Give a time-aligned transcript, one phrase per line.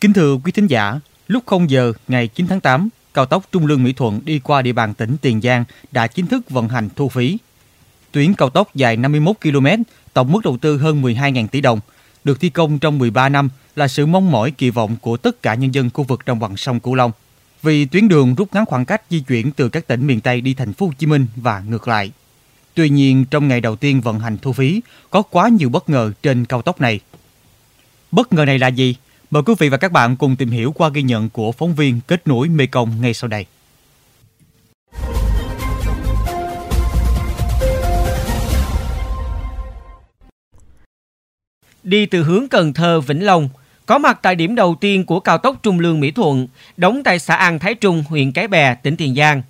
[0.00, 3.66] Kính thưa quý thính giả, lúc 0 giờ ngày 9 tháng 8, cao tốc Trung
[3.66, 6.88] Lương Mỹ Thuận đi qua địa bàn tỉnh Tiền Giang đã chính thức vận hành
[6.96, 7.38] thu phí.
[8.12, 9.66] Tuyến cao tốc dài 51 km,
[10.12, 11.80] tổng mức đầu tư hơn 12.000 tỷ đồng,
[12.24, 15.54] được thi công trong 13 năm là sự mong mỏi kỳ vọng của tất cả
[15.54, 17.12] nhân dân khu vực đồng bằng sông Cửu Long.
[17.62, 20.54] Vì tuyến đường rút ngắn khoảng cách di chuyển từ các tỉnh miền Tây đi
[20.54, 22.10] thành phố Hồ Chí Minh và ngược lại.
[22.74, 24.80] Tuy nhiên, trong ngày đầu tiên vận hành thu phí,
[25.10, 27.00] có quá nhiều bất ngờ trên cao tốc này.
[28.10, 28.96] Bất ngờ này là gì?
[29.30, 32.00] Mời quý vị và các bạn cùng tìm hiểu qua ghi nhận của phóng viên
[32.06, 33.46] kết nối Mekong ngay sau đây.
[41.82, 43.48] Đi từ hướng Cần Thơ, Vĩnh Long,
[43.86, 47.18] có mặt tại điểm đầu tiên của cao tốc Trung Lương Mỹ Thuận, đóng tại
[47.18, 49.42] xã An Thái Trung, huyện Cái Bè, tỉnh Tiền Giang.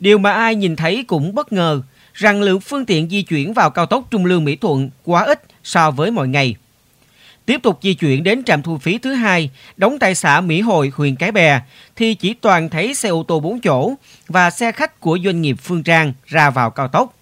[0.00, 1.82] Điều mà ai nhìn thấy cũng bất ngờ
[2.14, 5.42] rằng lượng phương tiện di chuyển vào cao tốc Trung Lương Mỹ Thuận quá ít
[5.64, 6.56] so với mọi ngày.
[7.46, 10.92] Tiếp tục di chuyển đến trạm thu phí thứ hai, đóng tại xã Mỹ Hội,
[10.94, 11.60] huyện Cái Bè,
[11.96, 13.94] thì chỉ toàn thấy xe ô tô 4 chỗ
[14.28, 17.14] và xe khách của doanh nghiệp Phương Trang ra vào cao tốc.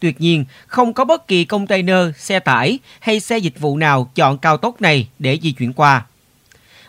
[0.00, 4.38] Tuyệt nhiên, không có bất kỳ container, xe tải hay xe dịch vụ nào chọn
[4.38, 6.04] cao tốc này để di chuyển qua.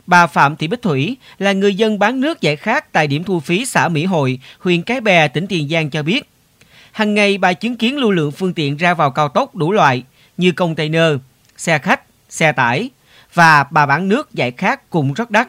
[0.07, 3.39] Bà Phạm Thị Bích Thủy là người dân bán nước giải khát tại điểm thu
[3.39, 6.29] phí xã Mỹ Hội, huyện Cái Bè, tỉnh Tiền Giang cho biết.
[6.91, 10.03] Hằng ngày bà chứng kiến lưu lượng phương tiện ra vào cao tốc đủ loại
[10.37, 11.13] như container,
[11.57, 12.89] xe khách, xe tải
[13.33, 15.47] và bà bán nước giải khát cũng rất đắt.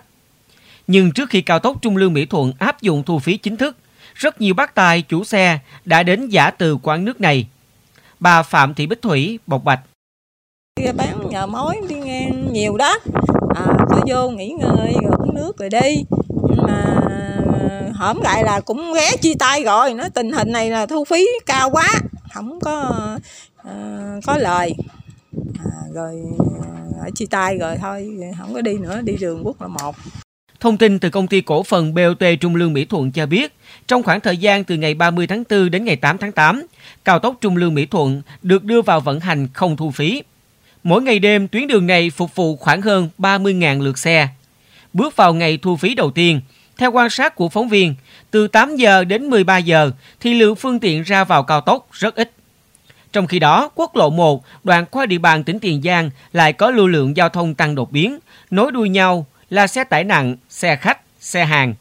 [0.86, 3.76] Nhưng trước khi cao tốc Trung Lương Mỹ Thuận áp dụng thu phí chính thức,
[4.14, 7.46] rất nhiều bác tài chủ xe đã đến giả từ quán nước này.
[8.20, 9.80] Bà Phạm Thị Bích Thủy bộc bạch.
[10.96, 12.98] Bán nhờ mối đi ngang nhiều đó,
[13.54, 16.04] à, cứ vô nghỉ ngơi rồi uống nước rồi đi.
[16.48, 17.00] Nhưng mà
[17.60, 21.04] à, hổm lại là cũng ghé chia tay rồi, nói tình hình này là thu
[21.04, 21.88] phí cao quá,
[22.34, 22.90] không có
[23.68, 24.74] uh, có lời.
[25.64, 26.22] À, rồi
[26.62, 29.96] à, ở chia tay rồi thôi, không có đi nữa, đi đường quốc lộ một
[30.60, 33.52] Thông tin từ công ty cổ phần BOT Trung Lương Mỹ Thuận cho biết,
[33.86, 36.66] trong khoảng thời gian từ ngày 30 tháng 4 đến ngày 8 tháng 8,
[37.04, 40.22] cao tốc Trung Lương Mỹ Thuận được đưa vào vận hành không thu phí.
[40.84, 44.28] Mỗi ngày đêm, tuyến đường này phục vụ khoảng hơn 30.000 lượt xe.
[44.92, 46.40] Bước vào ngày thu phí đầu tiên,
[46.78, 47.94] theo quan sát của phóng viên,
[48.30, 52.14] từ 8 giờ đến 13 giờ thì lượng phương tiện ra vào cao tốc rất
[52.14, 52.32] ít.
[53.12, 56.70] Trong khi đó, quốc lộ 1, đoạn qua địa bàn tỉnh Tiền Giang lại có
[56.70, 58.18] lưu lượng giao thông tăng đột biến,
[58.50, 61.74] nối đuôi nhau là xe tải nặng, xe khách, xe hàng.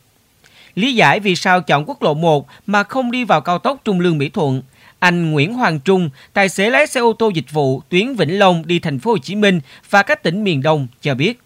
[0.75, 3.99] Lý giải vì sao chọn quốc lộ 1 mà không đi vào cao tốc Trung
[3.99, 4.61] Lương Mỹ Thuận,
[4.99, 8.67] anh Nguyễn Hoàng Trung, tài xế lái xe ô tô dịch vụ tuyến Vĩnh Long
[8.67, 11.39] đi thành phố Hồ Chí Minh và các tỉnh miền Đông cho biết.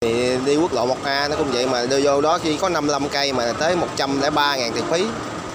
[0.00, 3.08] Thì đi quốc lộ 1A nó cũng vậy mà đưa vô đó chỉ có 55
[3.12, 5.04] cây mà tới 103 ngàn tiền phí.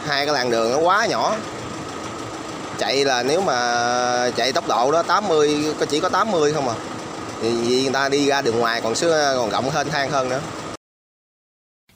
[0.06, 1.36] Hai cái làn đường nó quá nhỏ.
[2.80, 3.56] Chạy là nếu mà
[4.36, 6.76] chạy tốc độ đó 80 có chỉ có 80 không à.
[7.42, 10.42] Thì người ta đi ra đường ngoài còn xưa còn rộng hơn thang hơn nữa.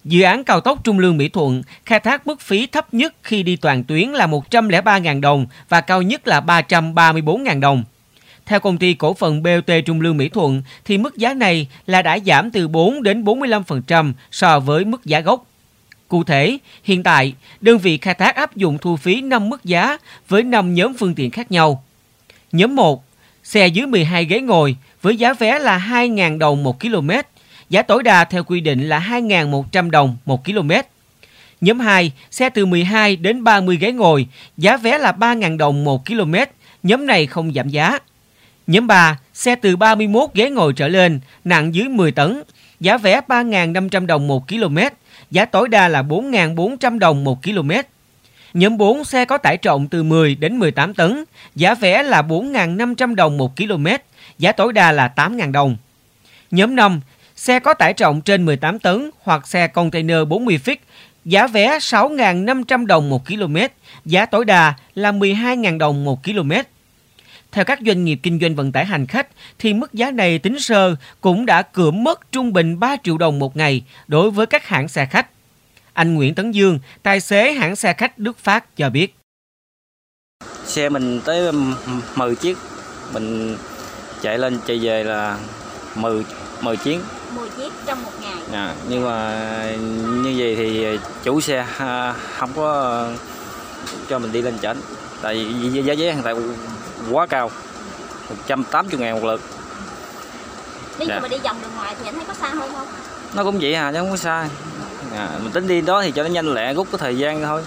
[0.04, 3.44] Dự án cao tốc Trung Lương Mỹ Thuận khai thác mức phí thấp nhất khi
[3.44, 7.84] đi toàn tuyến là 103.000 đồng và cao nhất là 334.000 đồng.
[8.46, 12.02] Theo công ty cổ phần BOT Trung Lương Mỹ Thuận, thì mức giá này là
[12.02, 15.46] đã giảm từ 4 đến 45% so với mức giá gốc.
[16.14, 19.98] Cụ thể, hiện tại, đơn vị khai thác áp dụng thu phí 5 mức giá
[20.30, 21.84] với 5 nhóm phương tiện khác nhau.
[22.52, 23.04] Nhóm 1,
[23.44, 27.10] xe dưới 12 ghế ngồi với giá vé là 2.000 đồng 1 km,
[27.70, 30.72] giá tối đa theo quy định là 2.100 đồng 1 km.
[31.62, 36.06] Nhóm 2, xe từ 12 đến 30 ghế ngồi, giá vé là 3.000 đồng 1
[36.06, 36.36] km,
[36.84, 38.00] nhóm này không giảm giá.
[38.68, 42.44] Nhóm 3, xe từ 31 ghế ngồi trở lên, nặng dưới 10 tấn,
[42.80, 44.78] giá vé 3.500 đồng 1 km,
[45.32, 47.72] giá tối đa là 4.400 đồng 1 km.
[48.54, 51.24] Nhóm 4, xe có tải trọng từ 10 đến 18 tấn,
[51.56, 53.88] giá vé là 4.500 đồng 1 km,
[54.40, 55.78] giá tối đa là 8.000 đồng.
[56.52, 57.02] Nhóm 5,
[57.36, 60.76] xe có tải trọng trên 18 tấn hoặc xe container 40 feet,
[61.26, 63.58] giá vé 6.500 đồng 1 km,
[64.06, 66.52] giá tối đa là 12.000 đồng 1 km.
[67.54, 69.28] Theo các doanh nghiệp kinh doanh vận tải hành khách,
[69.60, 73.40] thì mức giá này tính sơ cũng đã cưỡng mất trung bình 3 triệu đồng
[73.40, 75.28] một ngày đối với các hãng xe khách.
[75.94, 79.16] Anh Nguyễn Tấn Dương, tài xế hãng xe khách Đức Phát cho biết.
[80.66, 81.52] Xe mình tới
[82.16, 82.58] 10 chiếc,
[83.14, 83.58] mình
[84.22, 85.38] chạy lên chạy về là
[85.96, 86.24] 10,
[86.62, 87.02] 10 chuyến.
[87.36, 88.34] 10 chiếc trong một ngày.
[88.52, 89.72] À, nhưng mà
[90.24, 90.86] như vậy thì
[91.24, 91.66] chủ xe
[92.38, 93.10] không có
[94.10, 94.78] cho mình đi lên chảnh.
[95.22, 96.34] Tại vì giá vé hiện tại
[97.12, 97.52] quá cao
[98.30, 99.42] 180 ngàn một lượt
[101.00, 101.20] Nếu dạ.
[101.20, 102.88] mà đi vòng đường ngoài thì anh thấy có xa hơn không?
[103.36, 104.50] Nó cũng vậy à, chứ không có xa
[105.16, 107.62] à, Mình tính đi đó thì cho nó nhanh lẹ, rút cái thời gian thôi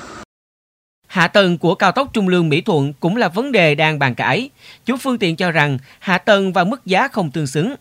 [1.06, 4.14] Hạ tầng của cao tốc Trung Lương Mỹ Thuận cũng là vấn đề đang bàn
[4.14, 4.50] cãi.
[4.84, 7.74] Chủ phương tiện cho rằng hạ tầng và mức giá không tương xứng.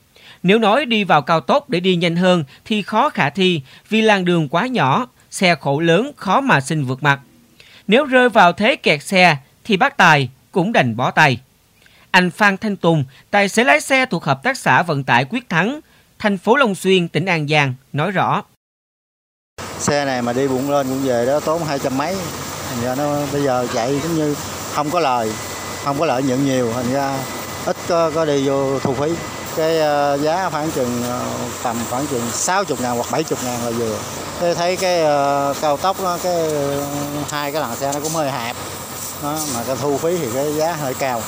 [0.44, 4.02] Nếu nói đi vào cao tốc để đi nhanh hơn thì khó khả thi vì
[4.02, 7.20] làn đường quá nhỏ, xe khổ lớn khó mà xin vượt mặt.
[7.88, 11.40] Nếu rơi vào thế kẹt xe thì bác Tài cũng đành bó tay.
[12.16, 15.50] Anh Phan Thanh Tùng, tài xế lái xe thuộc Hợp tác xã Vận tải Quyết
[15.50, 15.80] Thắng,
[16.20, 18.44] thành phố Long Xuyên, tỉnh An Giang, nói rõ.
[19.80, 22.16] Xe này mà đi bụng lên cũng về đó tốn hai trăm mấy.
[22.70, 24.36] Thành ra nó bây giờ chạy giống như
[24.74, 25.32] không có lời,
[25.84, 26.74] không có lợi nhuận nhiều.
[26.74, 27.18] Thành ra
[27.66, 29.12] ít có, có đi vô thu phí.
[29.56, 33.72] Cái uh, giá khoảng chừng uh, tầm khoảng chừng 60 ngàn hoặc 70 ngàn là
[33.72, 34.00] vừa.
[34.40, 38.14] Thế thấy cái uh, cao tốc đó, cái uh, hai cái làn xe nó cũng
[38.14, 38.56] hơi hẹp.
[39.24, 41.22] Đó, mà cái thu phí thì cái giá hơi cao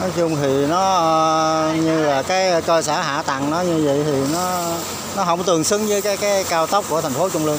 [0.00, 4.02] nói chung thì nó ờ, như là cái cơ sở hạ tầng nó như vậy
[4.04, 4.76] thì nó
[5.16, 7.58] nó không tương xứng với cái cái cao tốc của thành phố Trung Lương.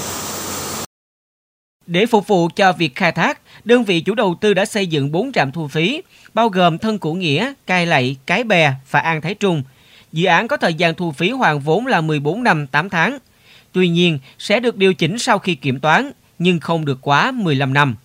[1.87, 5.11] Để phục vụ cho việc khai thác, đơn vị chủ đầu tư đã xây dựng
[5.11, 6.01] 4 trạm thu phí,
[6.33, 9.63] bao gồm Thân Củ Nghĩa, Cai Lậy, Cái Bè và An Thái Trung.
[10.11, 13.19] Dự án có thời gian thu phí hoàn vốn là 14 năm 8 tháng.
[13.71, 17.73] Tuy nhiên, sẽ được điều chỉnh sau khi kiểm toán, nhưng không được quá 15
[17.73, 17.95] năm.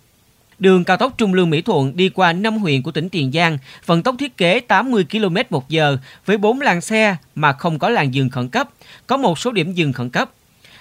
[0.61, 3.57] Đường cao tốc Trung Lương Mỹ Thuận đi qua 5 huyện của tỉnh Tiền Giang,
[3.85, 7.89] vận tốc thiết kế 80 km một giờ với 4 làn xe mà không có
[7.89, 8.69] làn dừng khẩn cấp,
[9.07, 10.29] có một số điểm dừng khẩn cấp.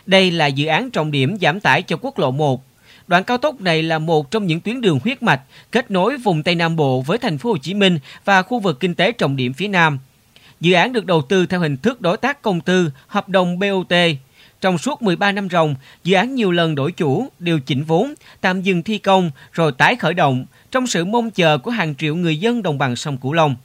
[0.06, 2.64] Đây là dự án trọng điểm giảm tải cho quốc lộ 1.
[3.06, 5.40] Đoạn cao tốc này là một trong những tuyến đường huyết mạch
[5.70, 8.80] kết nối vùng Tây Nam Bộ với thành phố Hồ Chí Minh và khu vực
[8.80, 9.98] kinh tế trọng điểm phía Nam.
[10.60, 13.92] Dự án được đầu tư theo hình thức đối tác công tư, hợp đồng BOT,
[14.60, 15.74] trong suốt 13 năm ròng,
[16.04, 19.96] dự án nhiều lần đổi chủ, điều chỉnh vốn, tạm dừng thi công rồi tái
[19.96, 23.32] khởi động trong sự mong chờ của hàng triệu người dân đồng bằng sông Cửu
[23.32, 23.56] Long.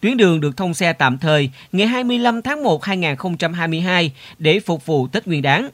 [0.00, 5.08] Tuyến đường được thông xe tạm thời ngày 25 tháng 1 2022 để phục vụ
[5.08, 5.68] Tết Nguyên đán.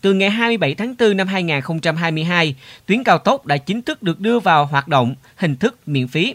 [0.00, 2.54] Từ ngày 27 tháng 4 năm 2022,
[2.86, 6.34] tuyến cao tốc đã chính thức được đưa vào hoạt động hình thức miễn phí.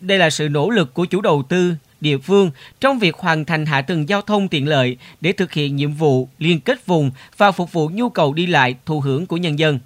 [0.00, 1.74] Đây là sự nỗ lực của chủ đầu tư
[2.04, 5.76] địa phương trong việc hoàn thành hạ tầng giao thông tiện lợi để thực hiện
[5.76, 9.36] nhiệm vụ liên kết vùng và phục vụ nhu cầu đi lại thụ hưởng của
[9.36, 9.78] nhân dân.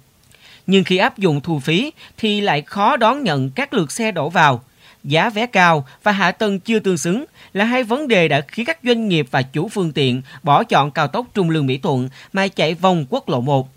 [0.67, 4.29] Nhưng khi áp dụng thu phí thì lại khó đón nhận các lượt xe đổ
[4.29, 4.63] vào.
[5.03, 8.65] Giá vé cao và hạ tầng chưa tương xứng là hai vấn đề đã khiến
[8.65, 12.09] các doanh nghiệp và chủ phương tiện bỏ chọn cao tốc Trung Lương Mỹ Thuận
[12.33, 13.69] mà chạy vòng quốc lộ 1.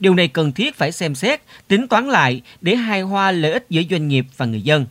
[0.00, 3.66] Điều này cần thiết phải xem xét, tính toán lại để hài hòa lợi ích
[3.70, 4.86] giữa doanh nghiệp và người dân.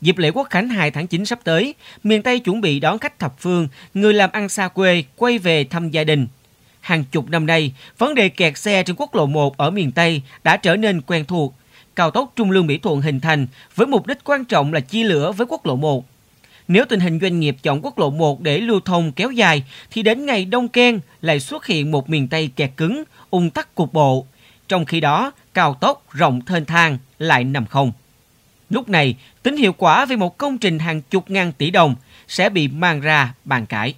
[0.00, 3.18] Dịp lễ Quốc khánh 2 tháng 9 sắp tới, miền Tây chuẩn bị đón khách
[3.18, 6.26] thập phương, người làm ăn xa quê quay về thăm gia đình.
[6.80, 10.22] Hàng chục năm nay, vấn đề kẹt xe trên quốc lộ 1 ở miền Tây
[10.44, 11.54] đã trở nên quen thuộc.
[11.96, 15.04] Cao tốc Trung Lương Mỹ Thuận hình thành với mục đích quan trọng là chia
[15.04, 16.04] lửa với quốc lộ 1.
[16.68, 20.02] Nếu tình hình doanh nghiệp chọn quốc lộ 1 để lưu thông kéo dài, thì
[20.02, 23.92] đến ngày đông ken lại xuất hiện một miền Tây kẹt cứng, ung tắc cục
[23.92, 24.26] bộ.
[24.68, 27.92] Trong khi đó, cao tốc rộng thênh thang lại nằm không.
[28.70, 31.94] Lúc này, tính hiệu quả về một công trình hàng chục ngàn tỷ đồng
[32.28, 33.94] sẽ bị mang ra bàn cãi.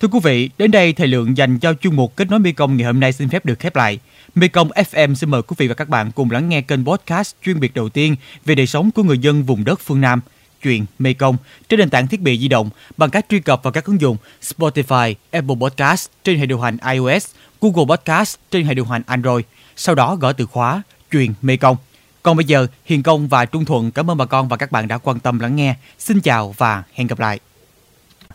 [0.00, 2.86] Thưa quý vị, đến đây thời lượng dành cho chuyên mục kết nối Mekong ngày
[2.86, 3.98] hôm nay xin phép được khép lại.
[4.34, 7.60] Mekong FM xin mời quý vị và các bạn cùng lắng nghe kênh podcast chuyên
[7.60, 10.20] biệt đầu tiên về đời sống của người dân vùng đất phương Nam–
[10.64, 11.36] chuyện Mekong
[11.68, 14.16] trên nền tảng thiết bị di động bằng cách truy cập vào các ứng dụng
[14.42, 17.26] Spotify, Apple Podcast trên hệ điều hành iOS,
[17.60, 19.44] Google Podcast trên hệ điều hành Android.
[19.76, 21.76] Sau đó gõ từ khóa chuyện Mekong.
[22.22, 24.88] Còn bây giờ, Hiền Công và Trung Thuận cảm ơn bà con và các bạn
[24.88, 25.74] đã quan tâm lắng nghe.
[25.98, 27.40] Xin chào và hẹn gặp lại.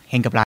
[0.08, 0.49] Hẹn gặp lại.